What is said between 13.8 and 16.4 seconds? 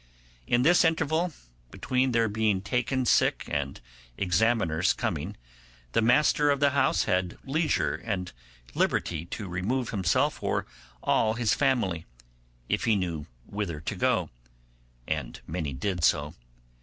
to go, and many did so.